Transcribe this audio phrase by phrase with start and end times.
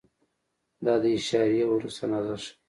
[0.85, 2.53] دا د اعشاریې وروسته اندازه ښیي.